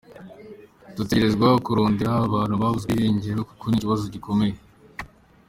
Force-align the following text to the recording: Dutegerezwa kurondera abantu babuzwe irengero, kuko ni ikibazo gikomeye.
Dutegerezwa 0.97 1.47
kurondera 1.65 2.11
abantu 2.27 2.55
babuzwe 2.61 2.89
irengero, 2.93 3.39
kuko 3.49 3.63
ni 3.67 3.75
ikibazo 3.77 4.03
gikomeye. 4.13 4.55